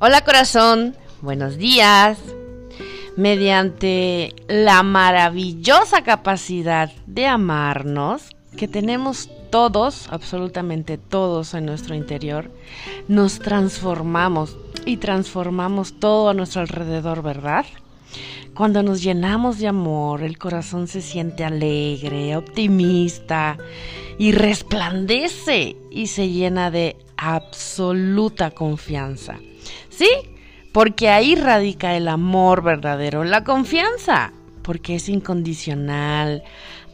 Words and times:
Hola 0.00 0.20
corazón, 0.20 0.94
buenos 1.22 1.58
días. 1.58 2.18
Mediante 3.16 4.32
la 4.46 4.84
maravillosa 4.84 6.04
capacidad 6.04 6.92
de 7.08 7.26
amarnos 7.26 8.30
que 8.56 8.68
tenemos 8.68 9.28
todos, 9.50 10.06
absolutamente 10.12 10.98
todos 10.98 11.52
en 11.54 11.66
nuestro 11.66 11.96
interior, 11.96 12.48
nos 13.08 13.40
transformamos 13.40 14.56
y 14.86 14.98
transformamos 14.98 15.98
todo 15.98 16.28
a 16.28 16.34
nuestro 16.34 16.60
alrededor, 16.60 17.24
¿verdad? 17.24 17.66
Cuando 18.54 18.84
nos 18.84 19.02
llenamos 19.02 19.58
de 19.58 19.66
amor, 19.66 20.22
el 20.22 20.38
corazón 20.38 20.86
se 20.86 21.02
siente 21.02 21.44
alegre, 21.44 22.36
optimista 22.36 23.58
y 24.16 24.30
resplandece 24.30 25.76
y 25.90 26.06
se 26.06 26.28
llena 26.28 26.70
de 26.70 26.96
absoluta 27.16 28.52
confianza. 28.52 29.40
¿Sí? 29.88 30.08
Porque 30.72 31.08
ahí 31.08 31.34
radica 31.34 31.96
el 31.96 32.08
amor 32.08 32.62
verdadero, 32.62 33.24
la 33.24 33.44
confianza, 33.44 34.32
porque 34.62 34.96
es 34.96 35.08
incondicional, 35.08 36.42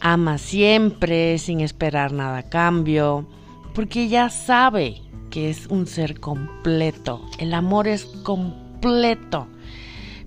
ama 0.01 0.39
siempre 0.39 1.39
sin 1.39 1.61
esperar 1.61 2.13
nada 2.13 2.39
a 2.39 2.49
cambio, 2.49 3.27
porque 3.75 4.09
ya 4.09 4.31
sabe 4.31 5.03
que 5.31 5.51
es 5.51 5.67
un 5.67 5.87
ser 5.87 6.21
completo, 6.21 7.21
el 7.39 7.53
amor 7.53 7.89
es 7.89 8.05
completo. 8.05 9.49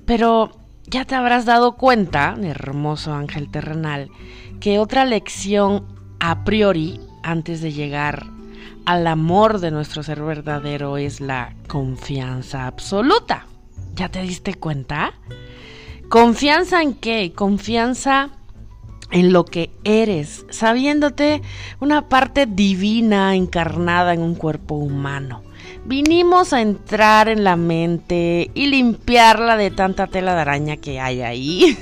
Pero 0.05 0.51
ya 0.85 1.05
te 1.05 1.15
habrás 1.15 1.45
dado 1.45 1.77
cuenta, 1.77 2.35
hermoso 2.41 3.13
ángel 3.13 3.49
terrenal, 3.49 4.09
que 4.59 4.79
otra 4.79 5.05
lección 5.05 5.85
a 6.19 6.43
priori, 6.43 6.99
antes 7.23 7.61
de 7.61 7.71
llegar 7.71 8.36
al 8.87 9.05
amor 9.05 9.59
de 9.59 9.69
nuestro 9.69 10.01
ser 10.01 10.21
verdadero 10.21 10.95
es 10.95 11.19
la 11.19 11.53
confianza 11.67 12.67
absoluta. 12.67 13.45
¿Ya 13.95 14.07
te 14.07 14.21
diste 14.21 14.53
cuenta? 14.53 15.13
¿Confianza 16.07 16.81
en 16.81 16.93
qué? 16.93 17.33
Confianza 17.35 18.29
en 19.11 19.33
lo 19.33 19.43
que 19.43 19.71
eres, 19.83 20.45
sabiéndote 20.51 21.41
una 21.81 22.07
parte 22.07 22.45
divina 22.45 23.35
encarnada 23.35 24.13
en 24.13 24.21
un 24.21 24.35
cuerpo 24.35 24.75
humano. 24.75 25.43
Vinimos 25.83 26.53
a 26.53 26.61
entrar 26.61 27.27
en 27.27 27.43
la 27.43 27.57
mente 27.57 28.51
y 28.53 28.67
limpiarla 28.67 29.57
de 29.57 29.69
tanta 29.69 30.07
tela 30.07 30.33
de 30.33 30.41
araña 30.41 30.77
que 30.77 31.01
hay 31.01 31.23
ahí, 31.23 31.77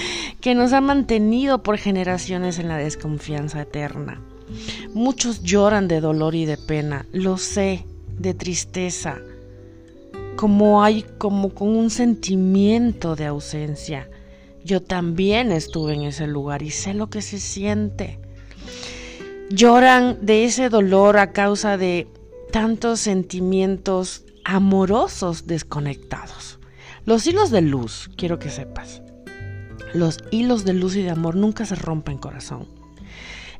que 0.40 0.54
nos 0.54 0.72
ha 0.72 0.80
mantenido 0.80 1.62
por 1.62 1.76
generaciones 1.76 2.58
en 2.58 2.68
la 2.68 2.78
desconfianza 2.78 3.60
eterna. 3.60 4.22
Muchos 4.94 5.42
lloran 5.42 5.88
de 5.88 6.00
dolor 6.00 6.34
y 6.34 6.44
de 6.44 6.56
pena, 6.56 7.06
lo 7.12 7.38
sé, 7.38 7.84
de 8.18 8.34
tristeza, 8.34 9.18
como 10.36 10.82
hay 10.82 11.04
como 11.18 11.50
con 11.50 11.76
un 11.76 11.90
sentimiento 11.90 13.16
de 13.16 13.26
ausencia. 13.26 14.08
Yo 14.64 14.82
también 14.82 15.52
estuve 15.52 15.94
en 15.94 16.02
ese 16.02 16.26
lugar 16.26 16.62
y 16.62 16.70
sé 16.70 16.94
lo 16.94 17.08
que 17.10 17.22
se 17.22 17.38
siente. 17.38 18.18
Lloran 19.50 20.18
de 20.20 20.44
ese 20.44 20.68
dolor 20.68 21.16
a 21.16 21.32
causa 21.32 21.76
de 21.76 22.06
tantos 22.52 23.00
sentimientos 23.00 24.24
amorosos 24.44 25.46
desconectados. 25.46 26.58
Los 27.04 27.26
hilos 27.26 27.50
de 27.50 27.62
luz, 27.62 28.10
quiero 28.16 28.38
que 28.38 28.50
sepas, 28.50 29.02
los 29.94 30.18
hilos 30.30 30.64
de 30.64 30.74
luz 30.74 30.96
y 30.96 31.02
de 31.02 31.10
amor 31.10 31.34
nunca 31.34 31.64
se 31.64 31.74
rompen, 31.74 32.18
corazón. 32.18 32.77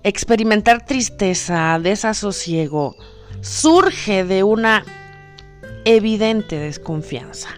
Experimentar 0.04 0.86
tristeza, 0.86 1.78
desasosiego, 1.82 2.96
surge 3.40 4.24
de 4.24 4.44
una 4.44 4.84
evidente 5.84 6.58
desconfianza. 6.58 7.48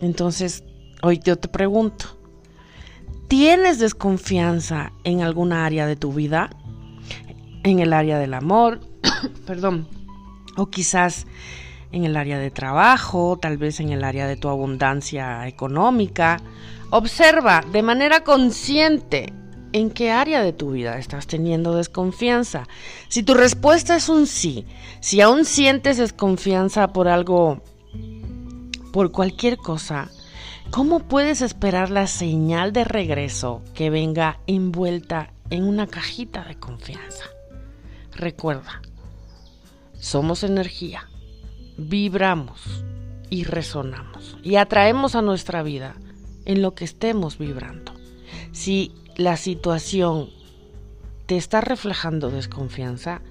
Entonces, 0.00 0.62
hoy 1.02 1.20
yo 1.24 1.36
te 1.36 1.48
pregunto, 1.48 2.18
¿tienes 3.28 3.78
desconfianza 3.78 4.92
en 5.02 5.22
alguna 5.22 5.66
área 5.66 5.86
de 5.86 5.96
tu 5.96 6.12
vida? 6.12 6.50
En 7.62 7.80
el 7.80 7.92
área 7.92 8.18
del 8.18 8.34
amor, 8.34 8.80
perdón, 9.46 9.88
o 10.56 10.66
quizás 10.66 11.26
en 11.90 12.04
el 12.04 12.16
área 12.16 12.38
de 12.38 12.50
trabajo, 12.50 13.38
tal 13.40 13.56
vez 13.56 13.80
en 13.80 13.90
el 13.90 14.04
área 14.04 14.26
de 14.26 14.36
tu 14.36 14.48
abundancia 14.48 15.46
económica. 15.46 16.40
Observa 16.90 17.64
de 17.72 17.82
manera 17.82 18.24
consciente 18.24 19.32
¿En 19.74 19.90
qué 19.90 20.12
área 20.12 20.40
de 20.40 20.52
tu 20.52 20.70
vida 20.70 20.98
estás 20.98 21.26
teniendo 21.26 21.74
desconfianza? 21.74 22.68
Si 23.08 23.24
tu 23.24 23.34
respuesta 23.34 23.96
es 23.96 24.08
un 24.08 24.28
sí, 24.28 24.66
si 25.00 25.20
aún 25.20 25.44
sientes 25.44 25.96
desconfianza 25.96 26.92
por 26.92 27.08
algo, 27.08 27.60
por 28.92 29.10
cualquier 29.10 29.56
cosa, 29.56 30.12
¿cómo 30.70 31.00
puedes 31.00 31.42
esperar 31.42 31.90
la 31.90 32.06
señal 32.06 32.72
de 32.72 32.84
regreso 32.84 33.62
que 33.74 33.90
venga 33.90 34.38
envuelta 34.46 35.32
en 35.50 35.64
una 35.64 35.88
cajita 35.88 36.44
de 36.44 36.54
confianza? 36.54 37.24
Recuerda, 38.12 38.80
somos 39.98 40.44
energía, 40.44 41.08
vibramos 41.76 42.84
y 43.28 43.42
resonamos 43.42 44.38
y 44.44 44.54
atraemos 44.54 45.16
a 45.16 45.22
nuestra 45.22 45.64
vida 45.64 45.96
en 46.44 46.62
lo 46.62 46.76
que 46.76 46.84
estemos 46.84 47.38
vibrando. 47.38 47.92
Si 48.52 48.94
la 49.16 49.36
situación 49.36 50.30
te 51.26 51.36
está 51.36 51.60
reflejando 51.60 52.30
desconfianza, 52.30 53.22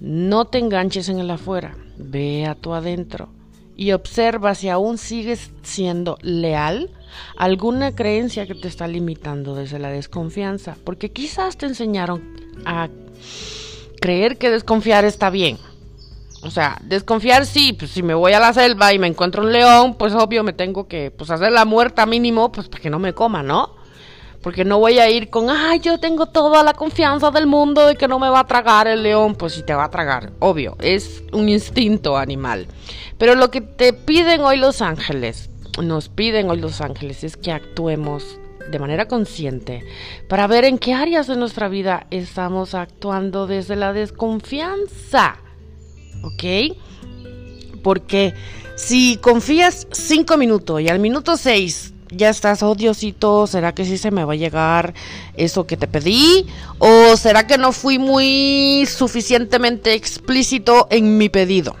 no 0.00 0.46
te 0.46 0.58
enganches 0.58 1.08
en 1.08 1.18
el 1.18 1.30
afuera, 1.30 1.76
ve 1.96 2.46
a 2.46 2.54
tu 2.54 2.72
adentro 2.72 3.28
y 3.76 3.92
observa 3.92 4.54
si 4.54 4.68
aún 4.68 4.98
sigues 4.98 5.50
siendo 5.62 6.18
leal 6.22 6.90
alguna 7.36 7.94
creencia 7.94 8.46
que 8.46 8.54
te 8.54 8.68
está 8.68 8.86
limitando 8.86 9.54
desde 9.54 9.78
la 9.78 9.90
desconfianza, 9.90 10.76
porque 10.84 11.12
quizás 11.12 11.56
te 11.56 11.66
enseñaron 11.66 12.22
a 12.64 12.88
creer 14.00 14.38
que 14.38 14.50
desconfiar 14.50 15.04
está 15.04 15.30
bien. 15.30 15.58
O 16.44 16.50
sea, 16.50 16.80
desconfiar 16.82 17.46
sí, 17.46 17.72
pues 17.72 17.92
si 17.92 18.02
me 18.02 18.14
voy 18.14 18.32
a 18.32 18.40
la 18.40 18.52
selva 18.52 18.92
y 18.92 18.98
me 18.98 19.06
encuentro 19.06 19.42
un 19.42 19.52
león, 19.52 19.94
pues 19.94 20.12
obvio 20.12 20.42
me 20.42 20.52
tengo 20.52 20.88
que 20.88 21.12
pues 21.12 21.30
hacer 21.30 21.52
la 21.52 21.64
muerta 21.64 22.04
mínimo, 22.04 22.50
pues 22.50 22.68
para 22.68 22.82
que 22.82 22.90
no 22.90 22.98
me 22.98 23.14
coma, 23.14 23.44
¿no? 23.44 23.81
Porque 24.42 24.64
no 24.64 24.78
voy 24.78 24.98
a 24.98 25.08
ir 25.08 25.30
con, 25.30 25.48
ay, 25.50 25.78
yo 25.78 25.98
tengo 25.98 26.26
toda 26.26 26.62
la 26.62 26.74
confianza 26.74 27.30
del 27.30 27.46
mundo 27.46 27.86
de 27.86 27.94
que 27.94 28.08
no 28.08 28.18
me 28.18 28.28
va 28.28 28.40
a 28.40 28.46
tragar 28.46 28.88
el 28.88 29.02
león. 29.02 29.36
Pues 29.36 29.54
si 29.54 29.62
te 29.62 29.74
va 29.74 29.84
a 29.84 29.90
tragar, 29.90 30.32
obvio, 30.40 30.76
es 30.80 31.22
un 31.32 31.48
instinto 31.48 32.16
animal. 32.16 32.66
Pero 33.18 33.36
lo 33.36 33.50
que 33.50 33.60
te 33.60 33.92
piden 33.92 34.40
hoy 34.40 34.56
los 34.56 34.82
ángeles, 34.82 35.50
nos 35.80 36.08
piden 36.08 36.50
hoy 36.50 36.60
los 36.60 36.80
ángeles, 36.80 37.22
es 37.22 37.36
que 37.36 37.52
actuemos 37.52 38.38
de 38.70 38.78
manera 38.78 39.06
consciente 39.06 39.84
para 40.28 40.46
ver 40.46 40.64
en 40.64 40.78
qué 40.78 40.94
áreas 40.94 41.26
de 41.26 41.36
nuestra 41.36 41.68
vida 41.68 42.06
estamos 42.10 42.74
actuando 42.74 43.46
desde 43.46 43.76
la 43.76 43.92
desconfianza. 43.92 45.36
¿Ok? 46.22 46.76
Porque 47.82 48.34
si 48.76 49.18
confías 49.18 49.86
cinco 49.92 50.36
minutos 50.36 50.80
y 50.80 50.88
al 50.88 50.98
minuto 50.98 51.36
seis 51.36 51.92
ya 52.14 52.28
estás, 52.28 52.62
oh 52.62 52.74
Diosito, 52.74 53.46
¿será 53.46 53.74
que 53.74 53.84
sí 53.84 53.98
se 53.98 54.10
me 54.10 54.24
va 54.24 54.34
a 54.34 54.36
llegar 54.36 54.94
eso 55.36 55.66
que 55.66 55.76
te 55.76 55.86
pedí? 55.86 56.46
¿O 56.78 57.16
será 57.16 57.46
que 57.46 57.58
no 57.58 57.72
fui 57.72 57.98
muy 57.98 58.86
suficientemente 58.86 59.94
explícito 59.94 60.86
en 60.90 61.18
mi 61.18 61.28
pedido? 61.28 61.76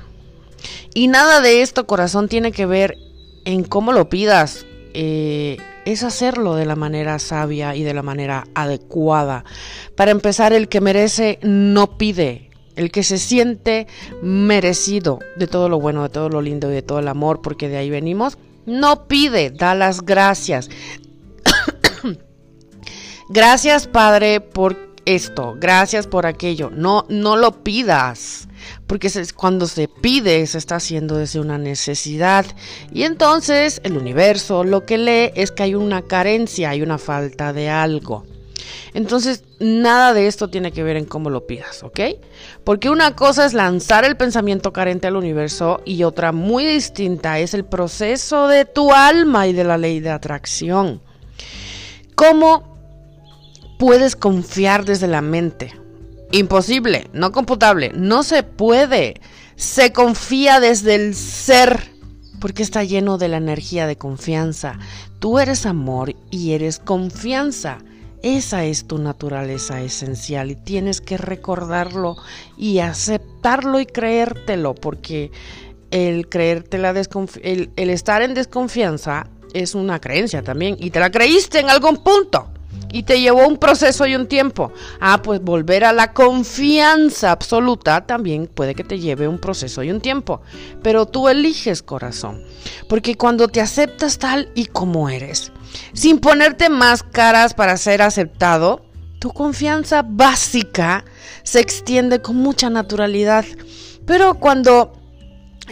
Y 0.94 1.08
nada 1.08 1.40
de 1.40 1.62
esto, 1.62 1.86
corazón, 1.86 2.28
tiene 2.28 2.52
que 2.52 2.66
ver 2.66 2.98
en 3.44 3.64
cómo 3.64 3.92
lo 3.92 4.08
pidas. 4.08 4.66
Eh, 4.94 5.56
es 5.84 6.02
hacerlo 6.02 6.54
de 6.54 6.66
la 6.66 6.76
manera 6.76 7.18
sabia 7.18 7.74
y 7.74 7.82
de 7.82 7.94
la 7.94 8.02
manera 8.02 8.46
adecuada. 8.54 9.44
Para 9.96 10.10
empezar, 10.10 10.52
el 10.52 10.68
que 10.68 10.80
merece 10.80 11.38
no 11.42 11.96
pide. 11.98 12.50
El 12.76 12.90
que 12.90 13.02
se 13.02 13.18
siente 13.18 13.86
merecido 14.22 15.18
de 15.36 15.46
todo 15.46 15.68
lo 15.68 15.78
bueno, 15.78 16.02
de 16.02 16.08
todo 16.08 16.30
lo 16.30 16.40
lindo 16.40 16.70
y 16.70 16.74
de 16.74 16.82
todo 16.82 17.00
el 17.00 17.08
amor, 17.08 17.42
porque 17.42 17.68
de 17.68 17.76
ahí 17.76 17.90
venimos, 17.90 18.38
no 18.66 19.06
pide, 19.06 19.50
da 19.50 19.74
las 19.74 20.02
gracias. 20.02 20.68
gracias, 23.28 23.86
Padre, 23.86 24.40
por 24.40 24.76
esto. 25.04 25.56
Gracias 25.58 26.06
por 26.06 26.26
aquello. 26.26 26.70
No, 26.70 27.06
no 27.08 27.36
lo 27.36 27.62
pidas. 27.62 28.48
Porque 28.86 29.10
cuando 29.34 29.66
se 29.66 29.88
pide, 29.88 30.46
se 30.46 30.58
está 30.58 30.76
haciendo 30.76 31.16
desde 31.16 31.40
una 31.40 31.58
necesidad. 31.58 32.46
Y 32.92 33.02
entonces 33.02 33.80
el 33.84 33.96
universo 33.96 34.64
lo 34.64 34.86
que 34.86 34.98
lee 34.98 35.32
es 35.34 35.50
que 35.50 35.64
hay 35.64 35.74
una 35.74 36.02
carencia, 36.02 36.70
hay 36.70 36.82
una 36.82 36.98
falta 36.98 37.52
de 37.52 37.68
algo. 37.68 38.24
Entonces, 38.94 39.44
nada 39.58 40.12
de 40.12 40.26
esto 40.26 40.48
tiene 40.48 40.72
que 40.72 40.82
ver 40.82 40.96
en 40.96 41.04
cómo 41.04 41.30
lo 41.30 41.46
pidas, 41.46 41.82
¿ok? 41.82 42.00
Porque 42.64 42.90
una 42.90 43.14
cosa 43.16 43.44
es 43.46 43.54
lanzar 43.54 44.04
el 44.04 44.16
pensamiento 44.16 44.72
carente 44.72 45.06
al 45.06 45.16
universo 45.16 45.80
y 45.84 46.02
otra 46.04 46.32
muy 46.32 46.64
distinta 46.64 47.38
es 47.38 47.54
el 47.54 47.64
proceso 47.64 48.48
de 48.48 48.64
tu 48.64 48.92
alma 48.92 49.46
y 49.46 49.52
de 49.52 49.64
la 49.64 49.78
ley 49.78 50.00
de 50.00 50.10
atracción. 50.10 51.00
¿Cómo 52.14 52.78
puedes 53.78 54.16
confiar 54.16 54.84
desde 54.84 55.08
la 55.08 55.22
mente? 55.22 55.74
Imposible, 56.32 57.08
no 57.12 57.32
computable, 57.32 57.92
no 57.94 58.22
se 58.22 58.42
puede. 58.42 59.20
Se 59.56 59.92
confía 59.92 60.60
desde 60.60 60.94
el 60.94 61.14
ser 61.14 61.92
porque 62.40 62.64
está 62.64 62.82
lleno 62.82 63.18
de 63.18 63.28
la 63.28 63.36
energía 63.36 63.86
de 63.86 63.96
confianza. 63.96 64.78
Tú 65.20 65.38
eres 65.38 65.64
amor 65.66 66.16
y 66.30 66.52
eres 66.52 66.80
confianza. 66.80 67.78
Esa 68.22 68.64
es 68.64 68.86
tu 68.86 68.98
naturaleza 68.98 69.80
esencial 69.82 70.50
y 70.50 70.56
tienes 70.56 71.00
que 71.00 71.16
recordarlo 71.16 72.16
y 72.56 72.78
aceptarlo 72.78 73.80
y 73.80 73.86
creértelo, 73.86 74.74
porque 74.74 75.32
el 75.90 76.28
creerte 76.28 76.78
la 76.78 76.90
el, 77.42 77.70
el 77.76 77.90
estar 77.90 78.22
en 78.22 78.34
desconfianza 78.34 79.26
es 79.52 79.74
una 79.74 80.00
creencia 80.00 80.42
también 80.42 80.76
y 80.78 80.90
te 80.90 81.00
la 81.00 81.10
creíste 81.10 81.60
en 81.60 81.68
algún 81.68 81.98
punto 81.98 82.48
y 82.92 83.02
te 83.02 83.20
llevó 83.20 83.46
un 83.46 83.56
proceso 83.56 84.06
y 84.06 84.14
un 84.14 84.26
tiempo. 84.26 84.72
Ah, 85.00 85.22
pues 85.22 85.42
volver 85.42 85.84
a 85.84 85.92
la 85.92 86.12
confianza 86.12 87.32
absoluta 87.32 88.06
también 88.06 88.46
puede 88.46 88.74
que 88.74 88.84
te 88.84 89.00
lleve 89.00 89.26
un 89.26 89.38
proceso 89.38 89.82
y 89.82 89.90
un 89.90 90.00
tiempo. 90.00 90.42
Pero 90.82 91.06
tú 91.06 91.28
eliges 91.28 91.82
corazón. 91.82 92.42
Porque 92.88 93.16
cuando 93.16 93.48
te 93.48 93.60
aceptas 93.60 94.18
tal 94.18 94.50
y 94.54 94.66
como 94.66 95.08
eres, 95.08 95.52
sin 95.92 96.18
ponerte 96.18 96.68
máscaras 96.68 97.54
para 97.54 97.76
ser 97.76 98.02
aceptado, 98.02 98.84
tu 99.18 99.30
confianza 99.30 100.02
básica 100.02 101.04
se 101.42 101.60
extiende 101.60 102.20
con 102.20 102.36
mucha 102.36 102.70
naturalidad. 102.70 103.44
Pero 104.06 104.34
cuando 104.34 104.92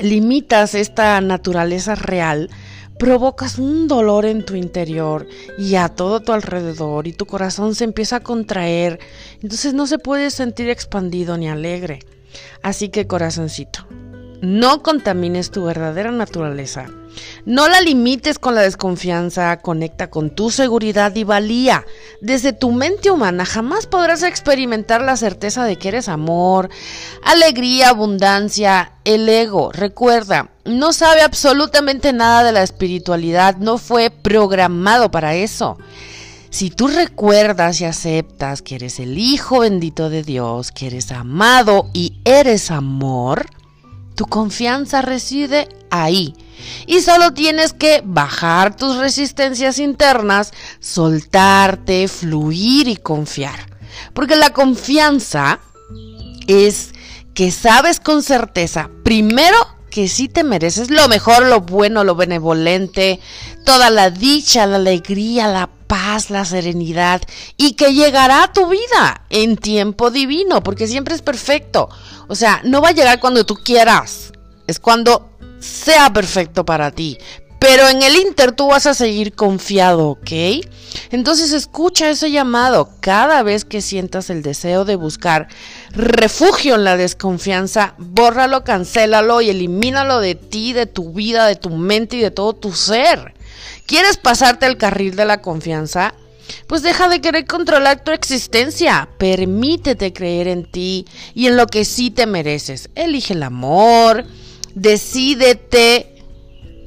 limitas 0.00 0.74
esta 0.74 1.20
naturaleza 1.20 1.94
real, 1.94 2.48
provocas 3.00 3.58
un 3.58 3.88
dolor 3.88 4.26
en 4.26 4.44
tu 4.44 4.54
interior 4.54 5.26
y 5.58 5.74
a 5.76 5.88
todo 5.88 6.20
tu 6.20 6.32
alrededor 6.32 7.06
y 7.06 7.12
tu 7.12 7.26
corazón 7.26 7.74
se 7.74 7.84
empieza 7.84 8.16
a 8.16 8.20
contraer, 8.20 9.00
entonces 9.42 9.72
no 9.72 9.86
se 9.86 9.98
puede 9.98 10.30
sentir 10.30 10.68
expandido 10.68 11.38
ni 11.38 11.48
alegre. 11.48 12.00
Así 12.62 12.90
que 12.90 13.06
corazoncito, 13.06 13.88
no 14.40 14.82
contamines 14.82 15.50
tu 15.50 15.64
verdadera 15.64 16.10
naturaleza. 16.10 16.86
No 17.44 17.68
la 17.68 17.80
limites 17.80 18.38
con 18.38 18.54
la 18.54 18.62
desconfianza, 18.62 19.56
conecta 19.58 20.10
con 20.10 20.30
tu 20.30 20.50
seguridad 20.50 21.14
y 21.16 21.24
valía. 21.24 21.84
Desde 22.20 22.52
tu 22.52 22.70
mente 22.70 23.10
humana 23.10 23.44
jamás 23.44 23.86
podrás 23.86 24.22
experimentar 24.22 25.02
la 25.02 25.16
certeza 25.16 25.64
de 25.64 25.76
que 25.76 25.88
eres 25.88 26.08
amor, 26.08 26.70
alegría, 27.24 27.90
abundancia, 27.90 28.92
el 29.04 29.28
ego. 29.28 29.72
Recuerda, 29.72 30.50
no 30.64 30.92
sabe 30.92 31.22
absolutamente 31.22 32.12
nada 32.12 32.44
de 32.44 32.52
la 32.52 32.62
espiritualidad, 32.62 33.56
no 33.56 33.78
fue 33.78 34.10
programado 34.10 35.10
para 35.10 35.34
eso. 35.34 35.78
Si 36.50 36.68
tú 36.70 36.88
recuerdas 36.88 37.80
y 37.80 37.84
aceptas 37.84 38.60
que 38.60 38.74
eres 38.74 38.98
el 38.98 39.18
Hijo 39.18 39.60
bendito 39.60 40.10
de 40.10 40.24
Dios, 40.24 40.72
que 40.72 40.88
eres 40.88 41.12
amado 41.12 41.88
y 41.92 42.20
eres 42.24 42.72
amor, 42.72 43.46
tu 44.20 44.26
confianza 44.26 45.00
reside 45.00 45.66
ahí. 45.88 46.34
Y 46.86 47.00
solo 47.00 47.32
tienes 47.32 47.72
que 47.72 48.02
bajar 48.04 48.76
tus 48.76 48.98
resistencias 48.98 49.78
internas, 49.78 50.52
soltarte, 50.78 52.06
fluir 52.06 52.86
y 52.86 52.96
confiar. 52.96 53.74
Porque 54.12 54.36
la 54.36 54.50
confianza 54.50 55.60
es 56.46 56.92
que 57.32 57.50
sabes 57.50 57.98
con 57.98 58.22
certeza, 58.22 58.90
primero, 59.04 59.56
que 59.90 60.06
sí 60.06 60.28
te 60.28 60.44
mereces 60.44 60.90
lo 60.90 61.08
mejor, 61.08 61.46
lo 61.46 61.62
bueno, 61.62 62.04
lo 62.04 62.14
benevolente, 62.14 63.20
toda 63.64 63.88
la 63.88 64.10
dicha, 64.10 64.66
la 64.66 64.76
alegría, 64.76 65.48
la 65.48 65.70
paz, 65.86 66.28
la 66.28 66.44
serenidad 66.44 67.22
y 67.56 67.72
que 67.72 67.94
llegará 67.94 68.44
a 68.44 68.52
tu 68.52 68.68
vida 68.68 69.22
en 69.30 69.56
tiempo 69.56 70.10
divino, 70.10 70.62
porque 70.62 70.86
siempre 70.86 71.14
es 71.14 71.22
perfecto. 71.22 71.88
O 72.30 72.36
sea, 72.36 72.60
no 72.62 72.80
va 72.80 72.90
a 72.90 72.92
llegar 72.92 73.18
cuando 73.18 73.44
tú 73.44 73.56
quieras, 73.56 74.30
es 74.68 74.78
cuando 74.78 75.30
sea 75.58 76.12
perfecto 76.12 76.64
para 76.64 76.92
ti. 76.92 77.18
Pero 77.58 77.88
en 77.88 78.02
el 78.02 78.14
Inter 78.14 78.52
tú 78.52 78.68
vas 78.68 78.86
a 78.86 78.94
seguir 78.94 79.34
confiado, 79.34 80.10
¿ok? 80.10 80.30
Entonces 81.10 81.52
escucha 81.52 82.08
ese 82.08 82.30
llamado. 82.30 82.88
Cada 83.00 83.42
vez 83.42 83.64
que 83.64 83.82
sientas 83.82 84.30
el 84.30 84.42
deseo 84.42 84.84
de 84.84 84.94
buscar 84.94 85.48
refugio 85.90 86.76
en 86.76 86.84
la 86.84 86.96
desconfianza, 86.96 87.94
bórralo, 87.98 88.62
cancélalo 88.62 89.40
y 89.40 89.50
elimínalo 89.50 90.20
de 90.20 90.36
ti, 90.36 90.72
de 90.72 90.86
tu 90.86 91.12
vida, 91.12 91.46
de 91.46 91.56
tu 91.56 91.70
mente 91.70 92.16
y 92.16 92.20
de 92.20 92.30
todo 92.30 92.52
tu 92.52 92.72
ser. 92.72 93.34
¿Quieres 93.86 94.18
pasarte 94.18 94.66
el 94.66 94.76
carril 94.76 95.16
de 95.16 95.24
la 95.24 95.42
confianza? 95.42 96.14
Pues 96.66 96.82
deja 96.82 97.08
de 97.08 97.20
querer 97.20 97.46
controlar 97.46 98.04
tu 98.04 98.12
existencia. 98.12 99.08
Permítete 99.18 100.12
creer 100.12 100.48
en 100.48 100.70
ti 100.70 101.06
y 101.34 101.46
en 101.46 101.56
lo 101.56 101.66
que 101.66 101.84
sí 101.84 102.10
te 102.10 102.26
mereces. 102.26 102.90
Elige 102.94 103.34
el 103.34 103.42
amor. 103.42 104.24
Decídete. 104.74 106.16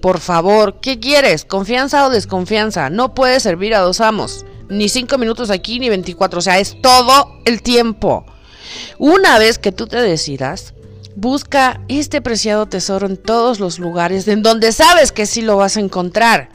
Por 0.01 0.19
favor, 0.19 0.79
¿qué 0.81 0.99
quieres? 0.99 1.45
¿Confianza 1.45 2.05
o 2.05 2.09
desconfianza? 2.09 2.89
No 2.89 3.13
puedes 3.13 3.43
servir 3.43 3.73
a 3.73 3.79
dos 3.79 4.01
amos. 4.01 4.45
Ni 4.69 4.89
cinco 4.89 5.17
minutos 5.17 5.49
aquí 5.49 5.79
ni 5.79 5.89
24. 5.89 6.39
O 6.39 6.41
sea, 6.41 6.59
es 6.59 6.81
todo 6.81 7.39
el 7.45 7.61
tiempo. 7.61 8.25
Una 8.97 9.37
vez 9.37 9.59
que 9.59 9.71
tú 9.71 9.87
te 9.87 10.01
decidas, 10.01 10.73
busca 11.15 11.81
este 11.87 12.21
preciado 12.21 12.65
tesoro 12.65 13.07
en 13.07 13.17
todos 13.17 13.59
los 13.59 13.79
lugares 13.79 14.27
en 14.27 14.43
donde 14.43 14.71
sabes 14.71 15.11
que 15.11 15.25
sí 15.25 15.41
lo 15.41 15.57
vas 15.57 15.77
a 15.77 15.81
encontrar. 15.81 16.49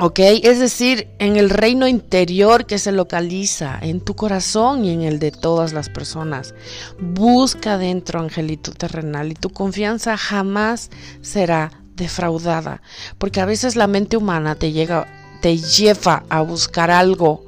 ¿Ok? 0.00 0.20
Es 0.20 0.60
decir, 0.60 1.08
en 1.18 1.36
el 1.36 1.50
reino 1.50 1.88
interior 1.88 2.66
que 2.66 2.78
se 2.78 2.92
localiza 2.92 3.78
en 3.82 4.00
tu 4.00 4.14
corazón 4.14 4.84
y 4.84 4.92
en 4.92 5.02
el 5.02 5.18
de 5.18 5.32
todas 5.32 5.72
las 5.72 5.88
personas. 5.88 6.54
Busca 7.00 7.78
dentro, 7.78 8.20
angelito 8.20 8.70
terrenal, 8.70 9.32
y 9.32 9.34
tu 9.34 9.50
confianza 9.50 10.16
jamás 10.16 10.90
será 11.20 11.82
defraudada, 11.96 12.80
porque 13.18 13.40
a 13.40 13.44
veces 13.44 13.74
la 13.74 13.88
mente 13.88 14.16
humana 14.16 14.54
te 14.54 14.70
llega, 14.70 15.08
te 15.42 15.58
lleva 15.58 16.22
a 16.28 16.42
buscar 16.42 16.92
algo 16.92 17.44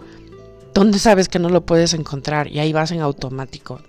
donde 0.75 0.99
sabes 0.99 1.29
que 1.29 1.38
no 1.38 1.50
lo 1.50 1.64
puedes 1.64 1.94
encontrar 1.94 2.49
y 2.49 2.58
ahí 2.58 2.73
vas 2.73 2.91
en 2.91 3.00
automático. 3.00 3.81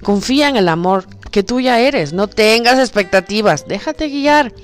Confía 0.00 0.48
en 0.48 0.56
el 0.56 0.68
amor 0.68 1.06
que 1.32 1.42
tú 1.42 1.58
ya 1.58 1.80
eres, 1.80 2.12
no 2.12 2.28
tengas 2.28 2.78
expectativas, 2.78 3.66
déjate 3.66 4.08
guiar 4.08 4.54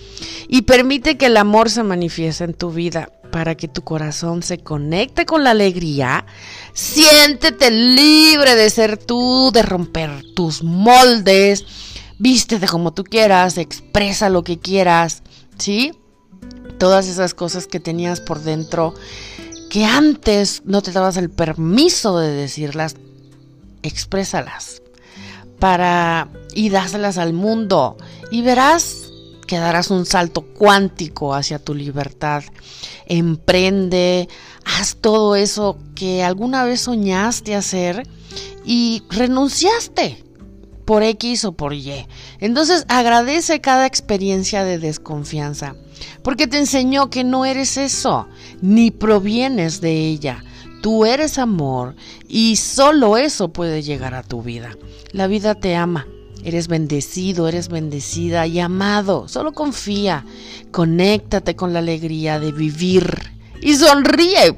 y 0.46 0.62
permite 0.62 1.16
que 1.16 1.26
el 1.26 1.36
amor 1.36 1.70
se 1.70 1.82
manifieste 1.82 2.44
en 2.44 2.54
tu 2.54 2.70
vida 2.70 3.10
para 3.32 3.56
que 3.56 3.66
tu 3.66 3.82
corazón 3.82 4.44
se 4.44 4.58
conecte 4.58 5.26
con 5.26 5.42
la 5.42 5.50
alegría. 5.50 6.24
Siéntete 6.74 7.72
libre 7.72 8.54
de 8.54 8.70
ser 8.70 8.98
tú, 8.98 9.50
de 9.52 9.62
romper 9.62 10.22
tus 10.36 10.62
moldes. 10.62 11.64
Vístete 12.18 12.68
como 12.68 12.92
tú 12.92 13.02
quieras, 13.02 13.58
expresa 13.58 14.28
lo 14.28 14.44
que 14.44 14.60
quieras, 14.60 15.24
¿sí? 15.58 15.92
Todas 16.78 17.08
esas 17.08 17.34
cosas 17.34 17.66
que 17.66 17.80
tenías 17.80 18.20
por 18.20 18.40
dentro 18.40 18.94
que 19.70 19.86
antes 19.86 20.62
no 20.66 20.82
te 20.82 20.92
dabas 20.92 21.16
el 21.16 21.30
permiso 21.30 22.18
de 22.18 22.30
decirlas, 22.30 22.94
exprésalas 23.82 24.82
para 25.58 26.28
y 26.54 26.68
dáselas 26.68 27.16
al 27.16 27.32
mundo 27.32 27.96
y 28.30 28.42
verás 28.42 29.01
que 29.52 29.58
darás 29.58 29.90
un 29.90 30.06
salto 30.06 30.40
cuántico 30.40 31.34
hacia 31.34 31.58
tu 31.58 31.74
libertad. 31.74 32.42
Emprende, 33.04 34.26
haz 34.64 34.96
todo 34.96 35.36
eso 35.36 35.76
que 35.94 36.24
alguna 36.24 36.64
vez 36.64 36.80
soñaste 36.80 37.54
hacer 37.54 38.08
y 38.64 39.02
renunciaste 39.10 40.24
por 40.86 41.02
X 41.02 41.44
o 41.44 41.52
por 41.52 41.74
Y. 41.74 42.06
Entonces 42.40 42.86
agradece 42.88 43.60
cada 43.60 43.84
experiencia 43.84 44.64
de 44.64 44.78
desconfianza, 44.78 45.76
porque 46.22 46.46
te 46.46 46.56
enseñó 46.56 47.10
que 47.10 47.22
no 47.22 47.44
eres 47.44 47.76
eso, 47.76 48.28
ni 48.62 48.90
provienes 48.90 49.82
de 49.82 50.08
ella. 50.08 50.42
Tú 50.80 51.04
eres 51.04 51.36
amor 51.36 51.94
y 52.26 52.56
solo 52.56 53.18
eso 53.18 53.52
puede 53.52 53.82
llegar 53.82 54.14
a 54.14 54.22
tu 54.22 54.42
vida. 54.42 54.70
La 55.12 55.26
vida 55.26 55.54
te 55.54 55.76
ama 55.76 56.06
Eres 56.44 56.68
bendecido, 56.68 57.48
eres 57.48 57.68
bendecida 57.68 58.46
y 58.46 58.58
amado. 58.60 59.28
Solo 59.28 59.52
confía. 59.52 60.24
Conéctate 60.70 61.54
con 61.56 61.72
la 61.72 61.78
alegría 61.78 62.40
de 62.40 62.52
vivir. 62.52 63.32
Y 63.60 63.74
sonríe. 63.74 64.56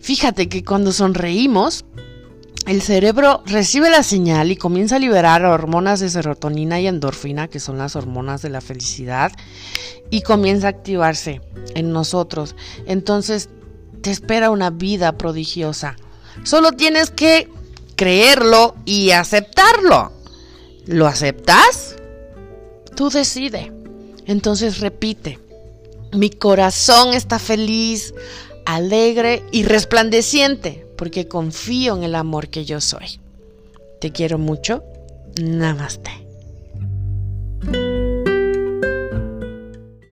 Fíjate 0.00 0.48
que 0.48 0.64
cuando 0.64 0.92
sonreímos, 0.92 1.84
el 2.66 2.80
cerebro 2.80 3.42
recibe 3.44 3.90
la 3.90 4.02
señal 4.02 4.50
y 4.50 4.56
comienza 4.56 4.96
a 4.96 4.98
liberar 4.98 5.44
hormonas 5.44 6.00
de 6.00 6.08
serotonina 6.08 6.80
y 6.80 6.86
endorfina, 6.86 7.48
que 7.48 7.60
son 7.60 7.76
las 7.76 7.94
hormonas 7.94 8.40
de 8.40 8.48
la 8.48 8.62
felicidad, 8.62 9.32
y 10.10 10.22
comienza 10.22 10.66
a 10.66 10.70
activarse 10.70 11.42
en 11.74 11.92
nosotros. 11.92 12.56
Entonces 12.86 13.50
te 14.00 14.10
espera 14.10 14.50
una 14.50 14.70
vida 14.70 15.18
prodigiosa. 15.18 15.96
Solo 16.42 16.72
tienes 16.72 17.10
que 17.10 17.48
creerlo 17.96 18.74
y 18.84 19.10
aceptarlo. 19.10 20.12
¿Lo 20.86 21.06
aceptas? 21.06 21.96
Tú 22.94 23.10
decide. 23.10 23.72
Entonces 24.26 24.80
repite, 24.80 25.38
mi 26.12 26.30
corazón 26.30 27.12
está 27.12 27.38
feliz, 27.38 28.14
alegre 28.64 29.42
y 29.52 29.64
resplandeciente 29.64 30.86
porque 30.96 31.28
confío 31.28 31.96
en 31.96 32.04
el 32.04 32.14
amor 32.14 32.48
que 32.48 32.64
yo 32.64 32.80
soy. 32.80 33.20
Te 34.00 34.12
quiero 34.12 34.38
mucho. 34.38 34.82
Namaste. 35.40 36.10